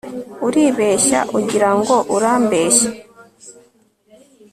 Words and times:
uribeshya 0.47 1.19
ugira 1.37 1.69
ngo 1.77 1.95
urambeshya 2.15 2.89